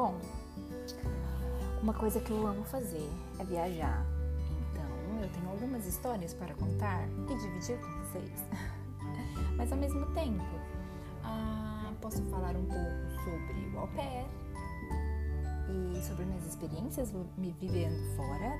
Bom, 0.00 0.18
uma 1.82 1.92
coisa 1.92 2.20
que 2.20 2.30
eu 2.30 2.46
amo 2.46 2.64
fazer 2.64 3.06
é 3.38 3.44
viajar. 3.44 4.02
Então, 4.70 5.20
eu 5.20 5.28
tenho 5.28 5.50
algumas 5.50 5.86
histórias 5.86 6.32
para 6.32 6.54
contar 6.54 7.06
e 7.06 7.36
dividir 7.36 7.78
com 7.78 7.98
vocês. 7.98 8.32
Mas 9.58 9.70
ao 9.70 9.76
mesmo 9.76 10.06
tempo, 10.14 10.42
ah, 11.22 11.92
posso 12.00 12.22
falar 12.30 12.56
um 12.56 12.64
pouco 12.64 13.24
sobre 13.24 13.76
o 13.76 13.78
au 13.78 13.88
pair 13.88 14.24
e 15.68 16.02
sobre 16.02 16.24
minhas 16.24 16.46
experiências 16.46 17.12
me 17.36 17.54
vivendo 17.60 18.16
fora. 18.16 18.58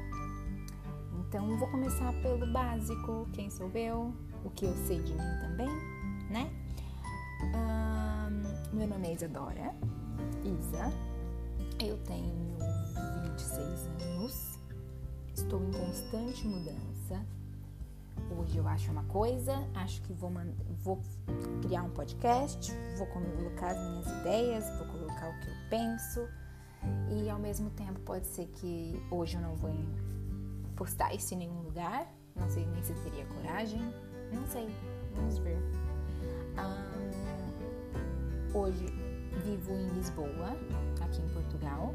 Então, 1.20 1.56
vou 1.56 1.68
começar 1.68 2.12
pelo 2.20 2.52
básico: 2.52 3.26
quem 3.32 3.48
sou 3.48 3.70
eu, 3.70 4.12
o 4.44 4.50
que 4.50 4.66
eu 4.66 4.76
sei 4.86 5.00
de 5.00 5.14
mim 5.14 5.38
também, 5.40 5.70
né? 6.28 6.50
Um, 7.54 8.76
meu 8.76 8.86
nome 8.86 9.08
é 9.08 9.14
Isadora, 9.14 9.74
Isa. 10.44 11.09
Eu 11.82 11.96
tenho 12.04 12.58
26 13.22 13.86
anos. 14.02 14.58
Estou 15.34 15.64
em 15.64 15.72
constante 15.72 16.46
mudança. 16.46 17.24
Hoje 18.38 18.58
eu 18.58 18.68
acho 18.68 18.92
uma 18.92 19.04
coisa, 19.04 19.66
acho 19.74 20.02
que 20.02 20.12
vou, 20.12 20.30
vou 20.82 21.00
criar 21.62 21.82
um 21.82 21.90
podcast, 21.90 22.70
vou 22.98 23.06
colocar 23.06 23.70
as 23.70 23.78
minhas 23.78 24.06
ideias, 24.20 24.68
vou 24.76 24.88
colocar 24.88 25.30
o 25.30 25.40
que 25.40 25.48
eu 25.48 25.54
penso. 25.70 26.28
E 27.08 27.30
ao 27.30 27.38
mesmo 27.38 27.70
tempo 27.70 27.98
pode 28.00 28.26
ser 28.26 28.48
que 28.48 29.02
hoje 29.10 29.36
eu 29.36 29.40
não 29.40 29.56
vou 29.56 29.72
postar 30.76 31.14
isso 31.14 31.32
em 31.32 31.38
nenhum 31.38 31.62
lugar. 31.62 32.12
Não 32.36 32.46
sei 32.50 32.66
nem 32.66 32.82
se 32.82 32.92
teria 32.92 33.24
coragem. 33.24 33.80
Não 34.34 34.46
sei, 34.46 34.68
vamos 35.14 35.38
ver. 35.38 35.56
Um, 36.58 38.58
hoje 38.58 38.84
vivo 39.44 39.72
em 39.72 39.88
Lisboa, 39.94 40.56
aqui 41.10 41.20
em 41.20 41.28
Portugal. 41.28 41.94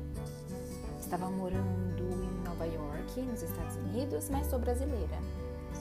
Estava 0.99 1.29
morando 1.29 2.03
em 2.03 2.43
Nova 2.43 2.65
York, 2.65 3.21
nos 3.21 3.41
Estados 3.41 3.77
Unidos, 3.77 4.29
mas 4.29 4.47
sou 4.47 4.59
brasileira. 4.59 5.17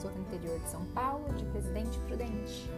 Sou 0.01 0.09
do 0.11 0.19
interior 0.19 0.57
de 0.59 0.69
São 0.69 0.85
Paulo, 0.87 1.25
de 1.33 1.43
Presidente 1.45 1.97
Prudente. 1.99 2.69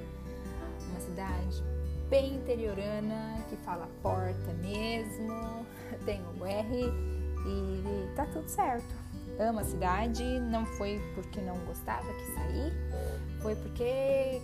Uma 0.89 0.99
cidade 0.99 1.63
bem 2.09 2.35
interiorana, 2.35 3.43
que 3.49 3.55
fala 3.57 3.87
porta 4.01 4.53
mesmo, 4.61 5.65
tem 6.05 6.21
o 6.39 6.45
R 6.45 6.85
e 7.45 8.15
tá 8.15 8.25
tudo 8.27 8.47
certo. 8.49 8.95
Amo 9.39 9.59
a 9.59 9.63
cidade, 9.63 10.23
não 10.39 10.65
foi 10.65 10.99
porque 11.13 11.39
não 11.41 11.57
gostava 11.65 12.11
que 12.11 12.33
saí, 12.33 12.73
foi 13.41 13.55
porque 13.55 14.41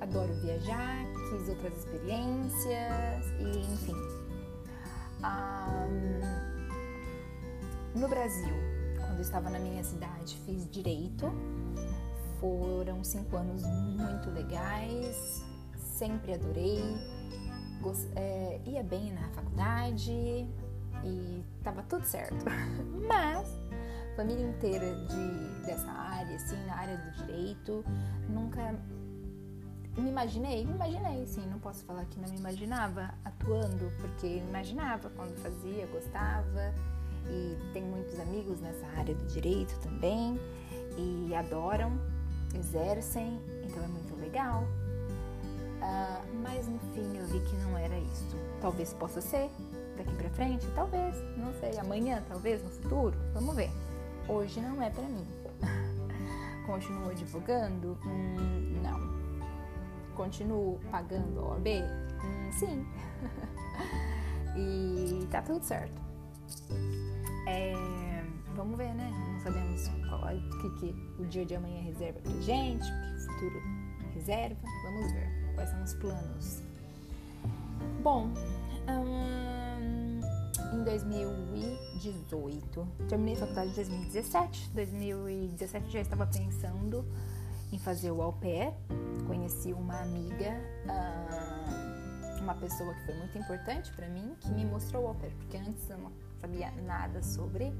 adoro 0.00 0.32
viajar, 0.34 1.04
quis 1.30 1.48
outras 1.48 1.76
experiências 1.78 3.26
e 3.38 3.72
enfim. 3.72 4.13
Um, 5.24 6.20
no 7.98 8.08
Brasil, 8.08 8.54
quando 8.98 9.20
estava 9.20 9.48
na 9.48 9.58
minha 9.58 9.82
cidade, 9.82 10.36
fiz 10.44 10.68
direito. 10.70 11.32
Foram 12.40 13.02
cinco 13.02 13.36
anos 13.36 13.62
muito 13.62 14.30
legais, 14.30 15.42
sempre 15.76 16.34
adorei. 16.34 16.82
Gost, 17.80 18.06
é, 18.16 18.60
ia 18.66 18.82
bem 18.82 19.12
na 19.12 19.28
faculdade 19.30 20.12
e 21.04 21.44
tava 21.62 21.82
tudo 21.84 22.04
certo. 22.04 22.44
Mas 23.08 23.48
família 24.16 24.46
inteira 24.46 24.94
de, 25.06 25.66
dessa 25.66 25.90
área, 25.90 26.36
assim, 26.36 26.56
na 26.66 26.74
área 26.76 26.96
do 26.96 27.10
direito, 27.24 27.84
nunca 28.28 28.74
me 29.96 30.10
imaginei, 30.10 30.64
me 30.64 30.74
imaginei, 30.74 31.26
sim, 31.26 31.46
não 31.46 31.58
posso 31.58 31.84
falar 31.84 32.04
que 32.06 32.18
não 32.18 32.28
me 32.28 32.38
imaginava 32.38 33.14
atuando, 33.24 33.90
porque 34.00 34.26
imaginava 34.26 35.10
quando 35.10 35.36
fazia, 35.40 35.86
gostava, 35.86 36.74
e 37.28 37.56
tenho 37.72 37.86
muitos 37.86 38.18
amigos 38.20 38.60
nessa 38.60 38.86
área 38.98 39.14
do 39.14 39.26
direito 39.26 39.78
também, 39.80 40.38
e 40.96 41.34
adoram, 41.34 41.92
exercem, 42.54 43.40
então 43.64 43.82
é 43.82 43.88
muito 43.88 44.14
legal. 44.20 44.64
Uh, 45.80 46.36
mas 46.42 46.66
no 46.66 46.78
fim 46.94 47.16
eu 47.16 47.26
vi 47.26 47.40
que 47.40 47.56
não 47.56 47.76
era 47.76 47.98
isso. 47.98 48.36
Talvez 48.60 48.94
possa 48.94 49.20
ser 49.20 49.50
daqui 49.96 50.14
pra 50.14 50.30
frente, 50.30 50.66
talvez, 50.74 51.14
não 51.36 51.52
sei, 51.60 51.78
amanhã, 51.78 52.22
talvez, 52.28 52.62
no 52.62 52.70
futuro, 52.70 53.16
vamos 53.32 53.54
ver 53.54 53.70
hoje 54.28 54.60
não 54.60 54.82
é 54.82 54.90
para 54.90 55.02
mim. 55.04 55.26
Continuo 56.66 57.10
advogando? 57.10 57.98
Hum, 58.06 58.80
não. 58.82 59.13
Continuo 60.14 60.80
pagando 60.90 61.40
a 61.40 61.42
OAB? 61.50 61.68
Hum, 62.24 62.50
sim. 62.52 62.86
e 64.56 65.26
tá 65.26 65.42
tudo 65.42 65.62
certo. 65.64 66.00
É, 67.46 67.74
vamos 68.54 68.78
ver, 68.78 68.94
né? 68.94 69.10
Não 69.32 69.40
sabemos 69.40 69.88
qual 70.08 70.28
é, 70.28 70.34
o 70.34 70.58
que, 70.60 70.70
que 70.78 70.94
o 71.22 71.26
dia 71.26 71.44
de 71.44 71.56
amanhã 71.56 71.82
reserva 71.82 72.20
pra 72.20 72.32
gente, 72.40 72.84
o 72.84 72.86
que 72.86 73.14
o 73.14 73.18
futuro 73.32 73.60
reserva. 74.14 74.56
Vamos 74.84 75.12
ver 75.12 75.28
quais 75.54 75.68
são 75.70 75.82
os 75.82 75.94
planos. 75.94 76.62
Bom, 78.02 78.30
hum, 78.88 80.20
em 80.74 80.84
2018. 80.84 82.86
Terminei 83.08 83.34
a 83.34 83.38
faculdade 83.38 83.70
em 83.70 83.74
2017. 83.74 84.70
2017 84.74 85.90
já 85.90 86.00
estava 86.00 86.26
pensando 86.26 87.04
em 87.74 87.78
fazer 87.78 88.12
o 88.12 88.22
au 88.22 88.32
pair. 88.32 88.72
Conheci 89.26 89.72
uma 89.72 90.00
amiga, 90.00 90.52
ah, 90.88 92.38
uma 92.40 92.54
pessoa 92.54 92.94
que 92.94 93.04
foi 93.04 93.14
muito 93.16 93.36
importante 93.36 93.92
para 93.92 94.08
mim, 94.08 94.36
que 94.40 94.50
me 94.52 94.64
mostrou 94.64 95.04
o 95.04 95.06
au 95.08 95.14
pair, 95.16 95.32
porque 95.34 95.56
antes 95.56 95.90
eu 95.90 95.98
não 95.98 96.12
sabia 96.40 96.70
nada 96.86 97.20
sobre. 97.22 97.72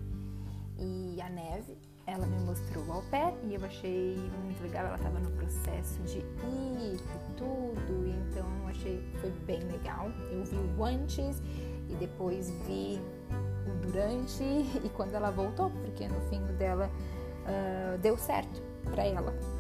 E 0.77 1.21
a 1.21 1.31
Neve, 1.31 1.79
ela 2.07 2.27
me 2.27 2.41
mostrou 2.41 2.85
o 2.87 2.93
au 2.93 3.03
pair 3.03 3.35
e 3.45 3.55
eu 3.55 3.65
achei 3.65 4.17
muito 4.43 4.61
legal. 4.65 4.87
Ela 4.87 4.97
estava 4.97 5.21
no 5.21 5.31
processo 5.31 6.01
de 6.03 6.19
ir 6.19 6.97
e 6.97 7.35
tudo, 7.37 8.09
então 8.09 8.47
achei 8.67 9.01
foi 9.21 9.31
bem 9.47 9.61
legal. 9.61 10.11
Eu 10.33 10.45
vi 10.45 10.57
o 10.57 10.85
antes 10.85 11.41
e 11.89 11.95
depois 11.95 12.51
vi 12.67 13.01
o 13.69 13.87
durante 13.87 14.43
e 14.85 14.89
quando 14.97 15.15
ela 15.15 15.31
voltou, 15.31 15.71
porque 15.71 16.09
no 16.09 16.21
fim 16.23 16.43
dela 16.59 16.91
uh, 17.47 17.99
deu 17.99 18.19
certo 18.19 18.61
para 18.91 19.05
ela. 19.05 19.54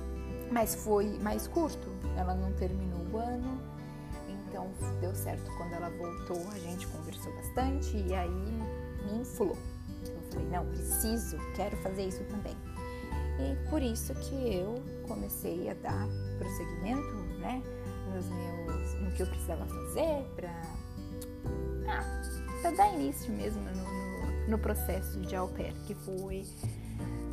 Mas 0.54 0.72
foi 0.76 1.19
mais 1.19 1.48
curto, 1.48 1.88
ela 2.16 2.32
não 2.32 2.53
terminou 2.53 3.00
o 3.12 3.19
ano, 3.19 3.60
então 4.28 4.70
deu 5.00 5.12
certo 5.12 5.50
quando 5.56 5.72
ela 5.72 5.91
voltou, 5.91 6.48
a 6.53 6.59
gente 6.60 6.87
conversou 6.87 7.34
bastante 7.34 7.97
e 7.97 8.15
aí 8.15 8.31
me 8.31 9.20
inflou. 9.20 9.59
Eu 10.06 10.22
falei, 10.31 10.47
não, 10.50 10.64
preciso, 10.66 11.37
quero 11.56 11.76
fazer 11.78 12.06
isso 12.06 12.22
também. 12.26 12.56
E 13.41 13.69
por 13.69 13.82
isso 13.82 14.14
que 14.14 14.54
eu 14.54 14.81
comecei 15.09 15.69
a 15.70 15.75
dar 15.75 16.06
prosseguimento, 16.38 17.16
né, 17.41 17.60
nos 18.14 18.28
meus, 18.28 18.94
no 19.00 19.10
que 19.10 19.25
eu 19.25 19.26
precisava 19.26 19.66
fazer 19.66 20.25
para 20.37 20.62
ah, 21.88 22.70
dar 22.76 22.94
início 22.94 23.32
mesmo 23.32 23.60
no, 23.60 23.72
no, 23.72 24.48
no, 24.50 24.59
processo 24.60 25.19
de 25.19 25.34
au 25.34 25.48
pair, 25.48 25.75
que 25.84 25.97
foi. 25.97 26.47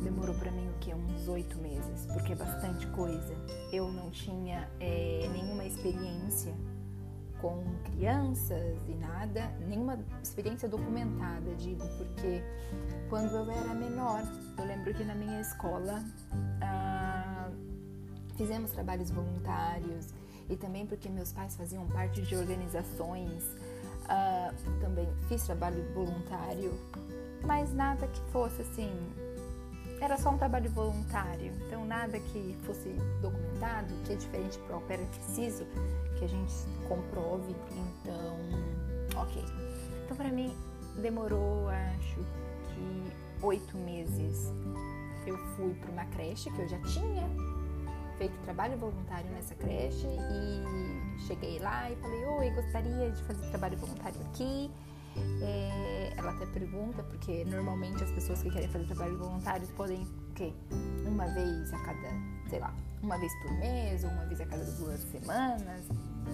Demorou 0.02 0.34
para 0.34 0.50
mim 0.50 0.68
o 0.68 0.78
que? 0.78 0.92
Uns 0.94 1.28
oito 1.28 1.58
meses, 1.58 2.06
porque 2.12 2.32
é 2.32 2.36
bastante 2.36 2.86
coisa. 2.88 3.34
Eu 3.72 3.90
não 3.90 4.10
tinha 4.10 4.68
é, 4.80 5.28
nenhuma 5.32 5.64
experiência 5.64 6.54
com 7.40 7.64
crianças 7.84 8.78
e 8.88 8.94
nada, 8.94 9.48
nenhuma 9.66 9.98
experiência 10.22 10.68
documentada, 10.68 11.54
digo, 11.56 11.84
porque 11.98 12.42
quando 13.08 13.34
eu 13.34 13.50
era 13.50 13.74
menor, 13.74 14.22
eu 14.56 14.64
lembro 14.64 14.94
que 14.94 15.02
na 15.02 15.14
minha 15.14 15.40
escola 15.40 16.04
ah, 16.60 17.50
fizemos 18.36 18.70
trabalhos 18.70 19.10
voluntários 19.10 20.14
e 20.48 20.56
também 20.56 20.86
porque 20.86 21.08
meus 21.08 21.32
pais 21.32 21.56
faziam 21.56 21.84
parte 21.88 22.22
de 22.22 22.36
organizações 22.36 23.42
Uh, 24.02 24.80
também 24.80 25.08
fiz 25.28 25.44
trabalho 25.44 25.82
voluntário, 25.94 26.74
mas 27.44 27.72
nada 27.72 28.06
que 28.08 28.20
fosse 28.32 28.62
assim. 28.62 28.92
Era 30.02 30.18
só 30.18 30.30
um 30.30 30.36
trabalho 30.36 30.68
voluntário, 30.68 31.52
então 31.64 31.84
nada 31.86 32.18
que 32.18 32.58
fosse 32.64 32.88
documentado, 33.20 33.94
que 34.04 34.12
é 34.12 34.16
diferente 34.16 34.58
para 34.58 34.74
o 34.74 34.78
opera, 34.80 35.00
é 35.00 35.06
preciso 35.06 35.64
que 36.18 36.24
a 36.24 36.26
gente 36.26 36.52
comprove. 36.88 37.54
Então, 38.00 39.22
ok. 39.22 39.44
Então, 40.04 40.16
para 40.16 40.28
mim, 40.30 40.52
demorou, 41.00 41.68
acho 41.68 42.16
que 42.16 43.46
oito 43.46 43.78
meses. 43.78 44.52
Eu 45.24 45.38
fui 45.54 45.72
para 45.74 45.92
uma 45.92 46.04
creche 46.06 46.50
que 46.50 46.60
eu 46.60 46.68
já 46.68 46.80
tinha 46.80 47.22
feito 48.18 48.36
trabalho 48.42 48.76
voluntário 48.78 49.30
nessa 49.30 49.54
creche 49.54 50.08
e 50.08 51.20
cheguei 51.28 51.60
lá 51.60 51.88
e 51.88 51.94
falei: 51.94 52.24
Oi, 52.24 52.50
gostaria 52.50 53.08
de 53.08 53.22
fazer 53.22 53.48
trabalho 53.50 53.78
voluntário 53.78 54.20
aqui. 54.32 54.68
É, 55.42 56.12
ela 56.16 56.32
até 56.32 56.46
pergunta, 56.46 57.02
porque 57.02 57.44
normalmente 57.44 58.02
as 58.02 58.10
pessoas 58.12 58.42
que 58.42 58.50
querem 58.50 58.68
fazer 58.68 58.86
trabalho 58.86 59.18
voluntários 59.18 59.70
podem, 59.72 60.02
o 60.02 60.34
quê? 60.34 60.52
Uma 61.06 61.26
vez 61.26 61.72
a 61.72 61.78
cada, 61.78 62.08
sei 62.48 62.60
lá, 62.60 62.74
uma 63.02 63.18
vez 63.18 63.32
por 63.42 63.52
mês 63.58 64.04
ou 64.04 64.10
uma 64.10 64.24
vez 64.26 64.40
a 64.40 64.46
cada 64.46 64.64
duas 64.64 65.00
semanas. 65.00 65.84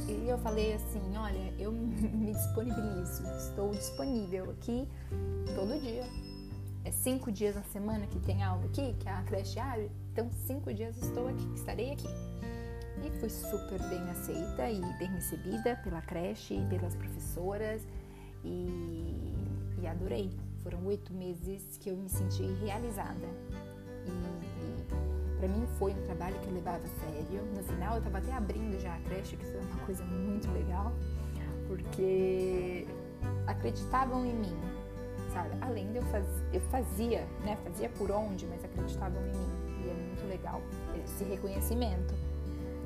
E 0.07 0.29
eu 0.29 0.39
falei 0.39 0.75
assim, 0.75 1.17
olha, 1.17 1.55
eu 1.59 1.73
me 1.73 2.33
disponibilizo, 2.33 3.25
estou 3.39 3.71
disponível 3.71 4.51
aqui 4.51 4.87
todo 5.55 5.81
dia. 5.81 6.05
É 6.85 6.91
cinco 6.91 7.33
dias 7.33 7.55
na 7.55 7.65
semana 7.65 8.07
que 8.07 8.19
tem 8.21 8.43
aula 8.43 8.65
aqui, 8.65 8.95
que 8.95 9.09
a 9.09 9.23
creche 9.23 9.59
abre, 9.59 9.91
então 10.13 10.31
cinco 10.47 10.73
dias 10.73 10.97
estou 11.03 11.29
aqui, 11.29 11.47
estarei 11.55 11.93
aqui. 11.93 12.09
E 13.05 13.11
fui 13.21 13.29
super 13.29 13.81
bem 13.89 14.03
aceita 14.11 14.71
e 14.71 14.81
bem 14.99 15.09
recebida 15.09 15.77
pela 15.85 16.01
creche 16.03 16.61
pelas 16.69 16.95
professoras 16.95 17.83
e, 18.45 19.35
e 19.81 19.87
adorei. 19.87 20.31
Foram 20.63 20.85
oito 20.87 21.13
meses 21.13 21.77
que 21.79 21.91
eu 21.91 21.97
me 21.97 22.09
senti 22.09 22.43
realizada. 22.61 23.27
E, 24.07 24.11
e 24.11 25.39
para 25.39 25.49
mim 25.49 25.67
foi 25.79 25.93
um 25.93 26.03
trabalho 26.03 26.39
que 26.41 26.49
eu 26.49 26.55
levava 26.55 26.83
a 26.85 27.07
sério. 27.07 27.43
No 27.55 27.63
final 27.63 27.95
eu 27.95 27.99
estava 27.99 28.19
até 28.19 28.33
abrindo 28.33 28.81
já 28.81 28.95
a 28.95 29.01
creche, 29.01 29.37
que 29.37 29.45
foi 29.45 29.61
uma 29.61 29.87
coisa 29.87 30.05
muito 30.05 30.51
legal, 30.53 30.93
porque 31.67 32.87
acreditavam 33.47 34.25
em 34.27 34.35
mim, 34.35 34.57
sabe? 35.33 35.51
Além 35.61 35.91
de 35.93 35.99
eu, 35.99 36.03
faz, 36.05 36.27
eu 36.53 36.61
fazia, 36.63 37.27
né? 37.45 37.57
Fazia 37.65 37.89
por 37.91 38.11
onde, 38.11 38.47
mas 38.47 38.65
acreditavam 38.65 39.21
em 39.27 39.33
mim. 39.33 39.85
E 39.85 39.89
é 39.89 39.95
muito 39.95 40.27
legal 40.29 40.61
esse 41.05 41.25
reconhecimento, 41.25 42.15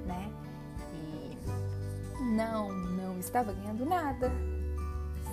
né? 0.06 0.30
E 0.94 2.22
não, 2.22 2.70
não 2.72 3.18
estava 3.18 3.52
ganhando 3.52 3.84
nada, 3.84 4.30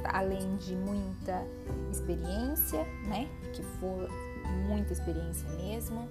além 0.06 0.58
de 0.58 0.76
muita 0.76 1.46
experiência, 1.92 2.84
né? 3.08 3.28
Que 3.54 3.64
for 3.80 4.10
muita 4.68 4.94
experiência 4.94 5.48
mesmo. 5.50 6.08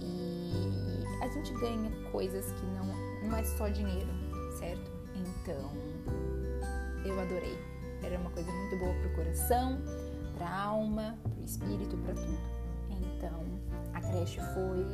E 0.00 1.04
a 1.22 1.28
gente 1.28 1.52
ganha 1.54 1.90
coisas 2.10 2.46
que 2.52 2.66
não, 2.66 2.86
não 3.28 3.36
é 3.36 3.44
só 3.44 3.68
dinheiro, 3.68 4.08
certo? 4.58 4.90
Então, 5.14 5.70
eu 7.04 7.20
adorei. 7.20 7.58
Era 8.02 8.18
uma 8.18 8.30
coisa 8.30 8.50
muito 8.50 8.76
boa 8.78 8.94
pro 8.94 9.10
coração, 9.16 9.78
pra 10.36 10.48
alma, 10.48 11.18
pro 11.22 11.44
espírito, 11.44 11.96
para 11.98 12.14
tudo. 12.14 12.38
Então, 12.90 13.44
a 13.92 14.00
creche 14.00 14.40
foi 14.54 14.84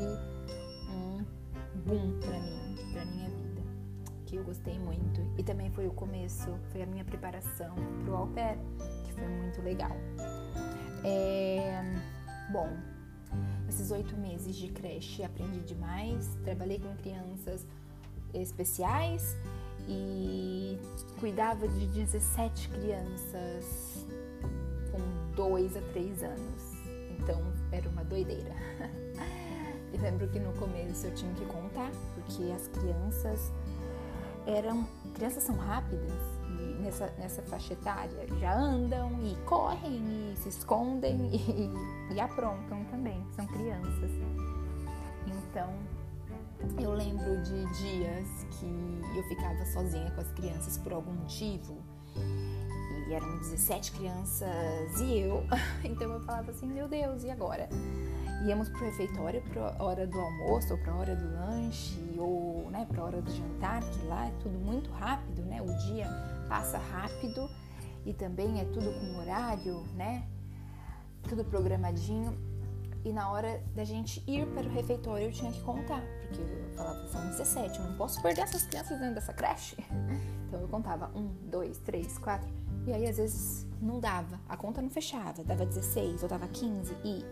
um 0.90 1.24
boom 1.84 2.18
para 2.20 2.40
mim, 2.40 2.76
para 2.92 3.04
minha 3.04 3.28
vida 3.28 3.43
que 4.34 4.38
eu 4.38 4.44
gostei 4.44 4.78
muito. 4.78 5.20
E 5.38 5.42
também 5.42 5.70
foi 5.70 5.86
o 5.86 5.92
começo, 5.92 6.58
foi 6.72 6.82
a 6.82 6.86
minha 6.86 7.04
preparação 7.04 7.74
para 8.02 8.12
o 8.12 8.16
au 8.16 8.26
pair, 8.28 8.58
que 9.04 9.12
foi 9.12 9.28
muito 9.28 9.62
legal. 9.62 9.96
É, 11.04 11.82
bom, 12.50 12.68
esses 13.68 13.92
oito 13.92 14.16
meses 14.16 14.56
de 14.56 14.68
creche 14.68 15.22
aprendi 15.22 15.60
demais, 15.60 16.36
trabalhei 16.42 16.80
com 16.80 16.94
crianças 16.96 17.64
especiais 18.32 19.36
e 19.88 20.78
cuidava 21.20 21.68
de 21.68 21.86
17 21.86 22.68
crianças 22.70 24.06
com 24.90 25.36
2 25.36 25.76
a 25.76 25.80
3 25.92 26.22
anos. 26.24 26.62
Então 27.18 27.40
era 27.70 27.88
uma 27.88 28.04
doideira. 28.04 28.54
E 29.92 29.96
lembro 29.96 30.26
que 30.26 30.40
no 30.40 30.52
começo 30.54 31.06
eu 31.06 31.14
tinha 31.14 31.32
que 31.34 31.44
contar, 31.44 31.92
porque 32.16 32.50
as 32.50 32.66
crianças 32.66 33.52
eram 34.46 34.86
crianças 35.14 35.42
são 35.42 35.56
rápidas 35.56 36.12
nessa, 36.84 37.06
nessa 37.18 37.42
faixa 37.42 37.72
etária 37.72 38.26
já 38.38 38.54
andam 38.54 39.10
e 39.22 39.34
correm 39.44 40.32
e 40.32 40.36
se 40.36 40.48
escondem 40.50 41.30
e, 41.32 42.14
e 42.14 42.20
aprontam 42.20 42.84
também, 42.84 43.24
são 43.34 43.46
crianças. 43.46 44.10
Então 45.26 45.72
eu 46.80 46.92
lembro 46.92 47.42
de 47.42 47.64
dias 47.78 48.46
que 48.58 49.16
eu 49.16 49.22
ficava 49.24 49.64
sozinha 49.66 50.10
com 50.12 50.20
as 50.20 50.30
crianças 50.32 50.78
por 50.78 50.92
algum 50.92 51.12
motivo 51.12 51.76
e 53.08 53.12
eram 53.12 53.38
17 53.38 53.92
crianças 53.92 55.00
e 55.00 55.20
eu, 55.20 55.44
então 55.84 56.10
eu 56.10 56.20
falava 56.20 56.50
assim: 56.50 56.66
meu 56.66 56.88
Deus, 56.88 57.24
e 57.24 57.30
agora? 57.30 57.68
Íamos 58.42 58.68
pro 58.68 58.84
refeitório 58.84 59.42
para 59.42 59.82
hora 59.82 60.06
do 60.06 60.18
almoço 60.18 60.72
ou 60.72 60.78
para 60.78 60.94
hora 60.94 61.16
do 61.16 61.32
lanche 61.32 62.14
ou 62.18 62.70
né, 62.70 62.86
para 62.88 63.04
hora 63.04 63.22
do 63.22 63.30
jantar, 63.30 63.82
que 63.82 64.06
lá 64.06 64.26
é 64.26 64.32
tudo 64.40 64.58
muito 64.58 64.90
rápido, 64.90 65.42
né? 65.42 65.62
O 65.62 65.76
dia 65.86 66.08
passa 66.48 66.78
rápido 66.78 67.48
e 68.04 68.12
também 68.12 68.60
é 68.60 68.64
tudo 68.64 68.92
com 68.92 69.18
horário, 69.18 69.84
né? 69.94 70.26
Tudo 71.28 71.44
programadinho. 71.44 72.36
E 73.04 73.12
na 73.12 73.30
hora 73.30 73.62
da 73.74 73.84
gente 73.84 74.22
ir 74.26 74.46
para 74.46 74.62
o 74.62 74.70
refeitório 74.70 75.26
eu 75.26 75.32
tinha 75.32 75.52
que 75.52 75.60
contar, 75.60 76.00
porque 76.22 76.40
eu 76.40 76.74
falava, 76.74 77.06
são 77.08 77.26
17, 77.26 77.78
eu 77.78 77.84
não 77.84 77.96
posso 77.98 78.20
perder 78.22 78.42
essas 78.42 78.64
crianças 78.66 78.98
dentro 78.98 79.14
dessa 79.14 79.32
creche. 79.32 79.76
Então 80.46 80.62
eu 80.62 80.68
contava 80.68 81.10
um, 81.16 81.34
dois, 81.50 81.78
três, 81.78 82.16
quatro. 82.16 82.48
E 82.86 82.92
aí 82.92 83.08
às 83.08 83.16
vezes 83.16 83.66
não 83.82 83.98
dava, 83.98 84.38
a 84.48 84.56
conta 84.56 84.80
não 84.80 84.88
fechava, 84.88 85.42
dava 85.42 85.66
16 85.66 86.22
ou 86.22 86.28
dava 86.28 86.46
15 86.46 86.94
e 87.04 87.24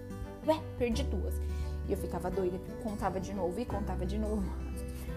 ué, 0.47 0.61
perdi 0.79 1.03
duas. 1.05 1.35
E 1.89 1.93
eu 1.93 1.99
ficava 1.99 2.31
doida, 2.31 2.59
contava 2.83 3.21
de 3.21 3.33
novo 3.35 3.59
e 3.59 3.65
contava 3.65 4.07
de 4.07 4.19
novo. 4.19 4.45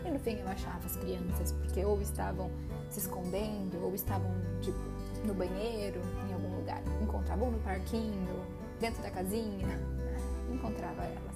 E 0.03 0.11
no 0.11 0.19
fim 0.19 0.37
eu 0.37 0.47
achava 0.47 0.85
as 0.85 0.95
crianças, 0.95 1.51
porque 1.51 1.83
ou 1.83 2.01
estavam 2.01 2.51
se 2.89 2.99
escondendo, 2.99 3.83
ou 3.83 3.93
estavam, 3.93 4.31
tipo, 4.61 4.77
no 5.25 5.33
banheiro, 5.33 5.99
em 6.29 6.33
algum 6.33 6.55
lugar. 6.57 6.81
Encontrava 7.01 7.45
no 7.45 7.59
parquinho, 7.59 8.45
dentro 8.79 9.01
da 9.01 9.09
casinha, 9.09 9.67
encontrava 10.51 11.03
elas. 11.03 11.35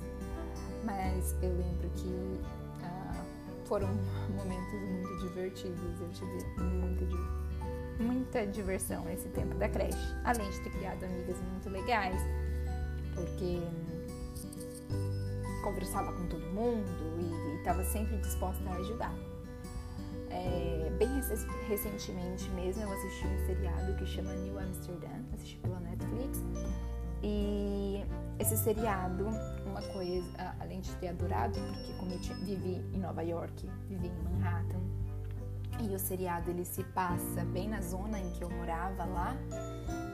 Mas 0.84 1.36
eu 1.42 1.50
lembro 1.50 1.90
que 1.96 2.40
ah, 2.84 3.24
foram 3.66 3.90
momentos 4.30 4.74
muito 4.74 5.28
divertidos, 5.28 6.00
eu 6.00 6.10
tive 6.10 6.46
muita, 6.62 8.04
muita 8.04 8.48
diversão 8.48 9.04
nesse 9.06 9.28
tempo 9.30 9.56
da 9.56 9.68
creche. 9.68 10.16
Além 10.24 10.50
de 10.50 10.60
ter 10.62 10.70
criado 10.72 11.04
amigas 11.04 11.38
muito 11.42 11.70
legais, 11.70 12.22
porque 13.19 13.60
conversava 15.63 16.13
com 16.13 16.27
todo 16.27 16.45
mundo 16.48 16.88
e 17.19 17.57
estava 17.57 17.83
sempre 17.83 18.18
disposta 18.18 18.63
a 18.69 18.75
ajudar. 18.77 19.13
É, 20.30 20.92
bem 20.98 21.10
recentemente 21.68 22.49
mesmo 22.52 22.83
eu 22.83 22.92
assisti 22.92 23.28
um 23.28 23.45
seriado 23.45 23.95
que 23.95 24.06
chama 24.06 24.33
New 24.35 24.59
Amsterdam, 24.59 25.26
assisti 25.33 25.57
pela 25.57 25.80
Netflix. 25.80 26.44
E 27.21 28.06
esse 28.40 28.56
seriado, 28.56 29.26
uma 29.66 29.81
coisa, 29.81 30.56
além 30.59 30.80
de 30.80 30.92
ter 30.95 31.09
adorado, 31.09 31.59
porque 31.59 31.94
como 31.99 32.11
eu 32.14 32.19
vivi 32.45 32.81
em 32.94 32.99
Nova 32.99 33.21
York, 33.21 33.69
vivi 33.90 34.07
em 34.07 34.23
Manhattan, 34.23 34.80
e 35.81 35.94
o 35.94 35.99
seriado 35.99 36.49
ele 36.49 36.64
se 36.64 36.83
passa 36.83 37.44
bem 37.45 37.68
na 37.68 37.81
zona 37.81 38.19
em 38.19 38.31
que 38.31 38.44
eu 38.44 38.49
morava 38.49 39.04
lá, 39.06 39.35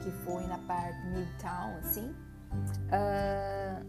que 0.02 0.10
foi 0.24 0.44
na 0.46 0.58
parte 0.58 0.98
Midtown, 1.08 1.76
assim, 1.78 2.14
Uh, 2.52 3.84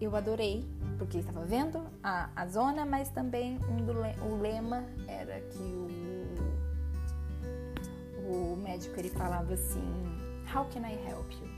eu 0.00 0.14
adorei, 0.14 0.64
porque 0.98 1.18
estava 1.18 1.44
vendo 1.44 1.84
a, 2.02 2.30
a 2.34 2.46
zona, 2.46 2.84
mas 2.84 3.08
também 3.10 3.58
um 3.68 3.84
do, 3.84 3.92
o 4.26 4.40
lema 4.40 4.84
era 5.06 5.40
que 5.40 5.88
o, 8.24 8.52
o 8.52 8.56
médico 8.56 8.98
ele 8.98 9.10
falava 9.10 9.54
assim: 9.54 9.82
How 10.54 10.64
can 10.66 10.86
I 10.86 10.94
help 11.08 11.30
you? 11.32 11.48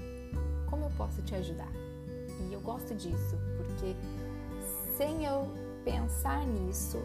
Como 0.69 0.85
eu 0.85 0.91
posso 0.97 1.23
te 1.23 1.35
ajudar? 1.35 1.71
E 2.49 2.53
eu 2.53 2.61
gosto 2.61 2.95
disso, 2.95 3.37
porque 3.57 3.95
sem 4.97 5.25
eu 5.25 5.49
pensar 5.85 6.47
nisso, 6.47 7.03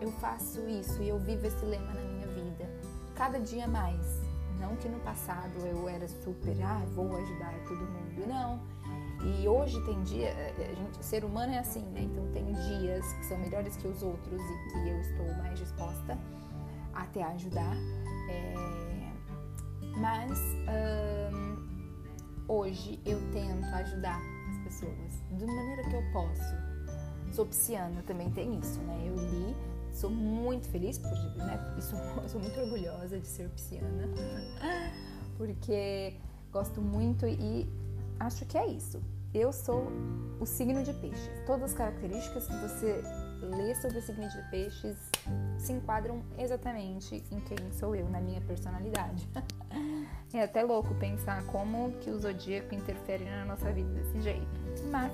eu 0.00 0.10
faço 0.12 0.60
isso 0.68 1.02
e 1.02 1.08
eu 1.08 1.18
vivo 1.18 1.46
esse 1.46 1.64
lema 1.64 1.92
na 1.92 2.02
minha 2.02 2.26
vida, 2.26 2.68
cada 3.14 3.38
dia 3.38 3.66
mais. 3.66 4.22
Não 4.58 4.76
que 4.76 4.88
no 4.88 5.00
passado 5.00 5.58
eu 5.66 5.88
era 5.88 6.06
super, 6.08 6.56
ah, 6.62 6.82
vou 6.94 7.16
ajudar 7.16 7.52
todo 7.66 7.80
mundo. 7.80 8.01
Não. 8.26 8.60
E 9.24 9.46
hoje 9.46 9.80
tem 9.84 10.02
dia, 10.02 10.28
eh, 10.28 10.70
a 10.72 10.74
gente, 10.74 11.04
ser 11.04 11.24
humano 11.24 11.52
é 11.52 11.58
assim, 11.58 11.82
né? 11.90 12.00
Então 12.02 12.26
tem 12.32 12.44
dias 12.52 13.12
que 13.14 13.26
são 13.26 13.38
melhores 13.38 13.76
que 13.76 13.86
os 13.86 14.02
outros 14.02 14.40
e 14.40 14.72
que 14.72 14.88
eu 14.88 15.00
estou 15.00 15.26
mais 15.36 15.58
disposta 15.58 16.18
a 16.92 17.06
te 17.06 17.20
ajudar. 17.20 17.76
É, 18.28 18.54
mas 19.96 20.38
hoje 22.48 23.00
eu 23.06 23.18
tento 23.30 23.64
ajudar 23.74 24.20
as 24.50 24.58
pessoas 24.64 25.22
da 25.30 25.46
maneira 25.46 25.82
que 25.84 25.94
eu 25.94 26.02
posso. 26.12 26.72
Sou 27.30 27.46
pisciana, 27.46 28.02
também 28.02 28.30
tem 28.30 28.58
isso, 28.58 28.80
né? 28.80 29.04
Eu 29.06 29.14
li 29.14 29.56
Sou 29.92 30.10
muito 30.10 30.68
feliz 30.68 30.98
por, 30.98 31.10
né? 31.36 31.58
Sou, 31.80 31.98
sou 32.28 32.40
muito 32.40 32.58
orgulhosa 32.58 33.20
de 33.20 33.26
ser 33.26 33.48
pisciana, 33.50 34.08
porque 35.36 36.16
gosto 36.50 36.80
muito 36.80 37.26
e 37.26 37.68
acho 38.22 38.44
que 38.46 38.56
é 38.56 38.66
isso. 38.66 39.02
Eu 39.34 39.52
sou 39.52 39.90
o 40.38 40.46
signo 40.46 40.82
de 40.82 40.92
peixes. 40.94 41.30
Todas 41.46 41.70
as 41.70 41.74
características 41.74 42.46
que 42.46 42.56
você 42.56 43.02
lê 43.40 43.74
sobre 43.74 43.98
o 43.98 44.02
signo 44.02 44.28
de 44.28 44.50
peixes 44.50 44.96
se 45.58 45.72
enquadram 45.72 46.22
exatamente 46.38 47.22
em 47.30 47.40
quem 47.40 47.72
sou 47.72 47.94
eu, 47.94 48.08
na 48.08 48.20
minha 48.20 48.40
personalidade. 48.42 49.28
É 50.34 50.44
até 50.44 50.62
louco 50.62 50.94
pensar 50.94 51.44
como 51.44 51.92
que 51.98 52.08
o 52.08 52.18
zodíaco 52.18 52.74
interfere 52.74 53.22
na 53.22 53.44
nossa 53.44 53.70
vida 53.70 53.90
desse 53.90 54.18
jeito. 54.22 54.46
Mas, 54.90 55.12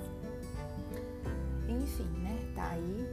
enfim, 1.67 2.07
né? 2.19 2.39
Tá 2.55 2.69
aí 2.69 3.05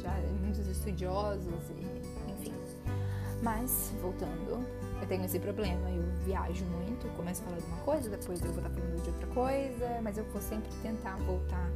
já 0.00 0.12
muitos 0.40 0.68
estudiosos 0.68 1.68
e 1.70 2.30
enfim. 2.30 2.54
Mas, 3.42 3.92
voltando, 4.00 4.64
eu 5.00 5.06
tenho 5.06 5.24
esse 5.24 5.38
problema. 5.38 5.90
Eu 5.90 6.02
viajo 6.24 6.64
muito, 6.64 7.08
começo 7.16 7.42
a 7.42 7.46
falar 7.46 7.58
de 7.58 7.66
uma 7.66 7.78
coisa, 7.78 8.10
depois 8.10 8.40
eu 8.42 8.52
vou 8.52 8.62
estar 8.62 8.70
falando 8.70 9.02
de 9.02 9.10
outra 9.10 9.26
coisa, 9.28 10.00
mas 10.02 10.18
eu 10.18 10.24
vou 10.24 10.40
sempre 10.40 10.70
tentar 10.82 11.16
voltar. 11.18 11.70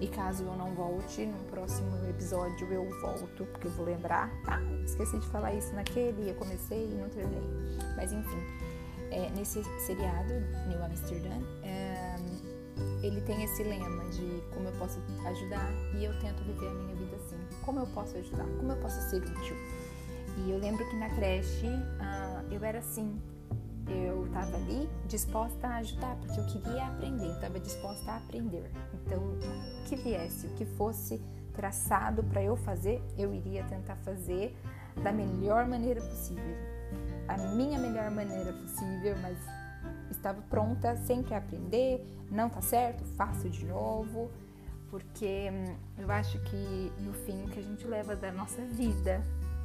E 0.00 0.06
caso 0.06 0.44
eu 0.44 0.54
não 0.54 0.74
volte, 0.74 1.26
no 1.26 1.38
próximo 1.50 1.90
episódio 2.08 2.72
eu 2.72 2.88
volto, 3.00 3.44
porque 3.46 3.66
eu 3.66 3.72
vou 3.72 3.84
lembrar. 3.84 4.30
Ah, 4.46 4.60
esqueci 4.84 5.18
de 5.18 5.26
falar 5.26 5.54
isso 5.54 5.74
naquele, 5.74 6.30
eu 6.30 6.34
comecei 6.36 6.84
e 6.84 6.94
não 6.94 7.08
terminei. 7.08 7.50
Mas 7.96 8.12
enfim, 8.12 8.40
é, 9.10 9.28
nesse 9.30 9.62
seriado, 9.80 10.34
New 10.68 10.84
Amsterdam, 10.84 11.42
é, 11.64 12.16
ele 13.02 13.20
tem 13.22 13.42
esse 13.42 13.62
lema 13.64 14.04
de 14.10 14.42
como 14.54 14.68
eu 14.68 14.72
posso 14.78 15.00
ajudar 15.26 15.68
e 15.96 16.04
eu 16.04 16.16
tento 16.20 16.42
viver 16.44 16.68
a 16.68 16.74
minha 16.74 16.94
vida 16.94 17.16
assim. 17.16 17.38
Como 17.64 17.80
eu 17.80 17.86
posso 17.88 18.16
ajudar? 18.16 18.46
Como 18.56 18.70
eu 18.70 18.76
posso 18.76 19.00
ser 19.10 19.16
útil? 19.16 19.56
E 20.46 20.50
eu 20.50 20.58
lembro 20.58 20.88
que 20.88 20.96
na 20.96 21.08
creche 21.10 21.66
uh, 21.66 22.52
eu 22.52 22.62
era 22.64 22.78
assim. 22.78 23.20
Eu 23.88 24.26
estava 24.26 24.56
ali 24.56 24.88
disposta 25.06 25.66
a 25.66 25.76
ajudar, 25.76 26.14
porque 26.16 26.38
eu 26.38 26.44
queria 26.46 26.86
aprender, 26.86 27.30
estava 27.32 27.58
disposta 27.58 28.12
a 28.12 28.16
aprender. 28.18 28.70
Então, 28.92 29.18
o 29.18 29.88
que 29.88 29.96
viesse, 29.96 30.46
o 30.46 30.50
que 30.50 30.66
fosse 30.66 31.18
traçado 31.54 32.22
para 32.22 32.42
eu 32.42 32.54
fazer, 32.54 33.02
eu 33.16 33.34
iria 33.34 33.64
tentar 33.64 33.96
fazer 33.96 34.54
da 35.02 35.10
melhor 35.10 35.66
maneira 35.66 36.02
possível. 36.02 36.56
A 37.26 37.38
minha 37.54 37.78
melhor 37.78 38.10
maneira 38.10 38.52
possível, 38.52 39.16
mas 39.22 39.38
estava 40.10 40.42
pronta 40.42 40.94
sempre 40.96 41.34
a 41.34 41.38
aprender. 41.38 42.04
Não 42.30 42.50
tá 42.50 42.60
certo, 42.60 43.02
faço 43.16 43.48
de 43.48 43.64
novo, 43.64 44.30
porque 44.90 45.50
hum, 45.50 45.74
eu 45.96 46.10
acho 46.10 46.38
que 46.40 46.92
no 47.00 47.12
fim 47.12 47.44
o 47.44 47.48
que 47.48 47.58
a 47.58 47.62
gente 47.62 47.86
leva 47.86 48.14
da 48.14 48.30
nossa 48.30 48.62
vida 48.62 49.22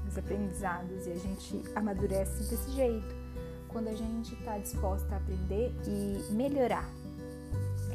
os 0.08 0.18
aprendizados 0.18 1.08
e 1.08 1.12
a 1.12 1.16
gente 1.16 1.64
amadurece 1.76 2.44
desse 2.44 2.72
jeito 2.72 3.16
quando 3.68 3.88
a 3.88 3.94
gente 3.94 4.34
está 4.36 4.58
disposta 4.60 5.16
a 5.16 5.18
aprender 5.18 5.74
e 5.86 6.32
melhorar. 6.32 6.88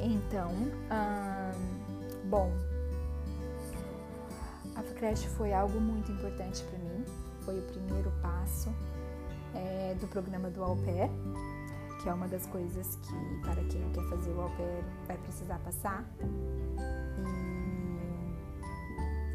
Então, 0.00 0.50
hum, 0.50 2.28
bom, 2.28 2.52
a 4.74 4.82
creche 4.98 5.28
foi 5.28 5.52
algo 5.52 5.80
muito 5.80 6.10
importante 6.12 6.62
para 6.64 6.78
mim. 6.78 7.04
Foi 7.44 7.58
o 7.58 7.62
primeiro 7.62 8.12
passo 8.20 8.74
é, 9.54 9.96
do 10.00 10.06
programa 10.08 10.50
do 10.50 10.62
Au 10.62 10.76
Pair, 10.76 11.08
que 12.02 12.08
é 12.08 12.12
uma 12.12 12.28
das 12.28 12.46
coisas 12.46 12.96
que, 12.96 13.40
para 13.42 13.62
quem 13.64 13.90
quer 13.92 14.02
fazer 14.08 14.30
o 14.30 14.40
Au 14.40 14.50
Pair, 14.50 14.84
vai 15.06 15.16
precisar 15.18 15.58
passar. 15.60 16.04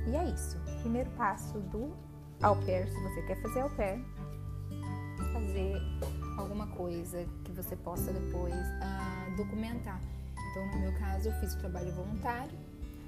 E, 0.05 0.09
e 0.11 0.15
é 0.15 0.25
isso. 0.29 0.57
Primeiro 0.81 1.09
passo 1.11 1.59
do 1.59 1.93
au 2.43 2.57
pair, 2.57 2.89
se 2.89 2.99
você 3.01 3.21
quer 3.21 3.41
fazer 3.41 3.61
au 3.61 3.69
pair, 3.69 4.03
fazer 5.31 5.81
alguma 6.37 6.67
coisa 6.67 7.25
que 7.45 7.51
você 7.53 7.75
possa 7.77 8.11
depois 8.11 8.53
uh, 8.53 9.35
documentar. 9.37 9.99
Então, 10.51 10.67
no 10.73 10.79
meu 10.81 10.93
caso, 10.99 11.29
eu 11.29 11.33
fiz 11.39 11.53
o 11.53 11.59
trabalho 11.59 11.91
voluntário, 11.93 12.57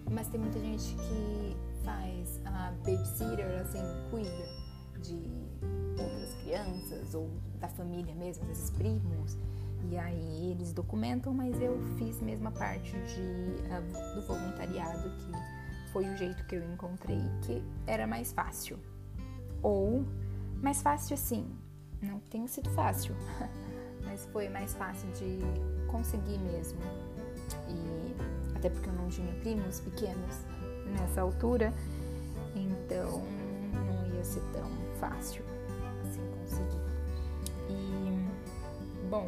mas 0.09 0.27
tem 0.29 0.39
muita 0.39 0.57
gente 0.59 0.95
que 0.95 1.57
faz 1.83 2.41
a 2.45 2.71
uh, 2.71 2.75
babysitter, 2.77 3.61
assim, 3.61 3.81
cuida 4.09 4.49
de 5.01 5.21
outras 6.01 6.33
crianças 6.41 7.13
ou 7.13 7.29
da 7.59 7.67
família 7.67 8.15
mesmo, 8.15 8.45
vezes 8.45 8.69
primos. 8.69 9.37
E 9.91 9.97
aí 9.97 10.51
eles 10.51 10.71
documentam, 10.71 11.33
mas 11.33 11.59
eu 11.61 11.77
fiz 11.97 12.21
mesmo 12.21 12.47
a 12.47 12.51
parte 12.51 12.91
de, 12.91 13.21
uh, 13.21 14.15
do 14.15 14.25
voluntariado, 14.25 15.09
que 15.17 15.91
foi 15.91 16.05
o 16.05 16.15
jeito 16.15 16.43
que 16.45 16.55
eu 16.55 16.63
encontrei 16.63 17.21
que 17.41 17.61
era 17.85 18.07
mais 18.07 18.31
fácil. 18.31 18.79
Ou 19.65 20.05
mais 20.61 20.83
fácil 20.83 21.15
assim, 21.15 21.43
não 21.99 22.19
tem 22.19 22.45
sido 22.45 22.69
fácil, 22.69 23.15
mas 24.05 24.23
foi 24.27 24.47
mais 24.47 24.75
fácil 24.75 25.09
de 25.13 25.39
conseguir 25.87 26.37
mesmo. 26.37 26.79
E 27.67 28.55
até 28.55 28.69
porque 28.69 28.87
eu 28.87 28.93
não 28.93 29.07
tinha 29.09 29.33
primos 29.39 29.79
pequenos 29.79 30.45
nessa 30.85 31.21
altura, 31.21 31.73
então 32.55 33.23
não 33.73 34.15
ia 34.15 34.23
ser 34.23 34.43
tão 34.53 34.69
fácil 34.99 35.43
assim 36.03 36.21
conseguir. 36.39 36.83
E 37.67 39.09
bom, 39.09 39.27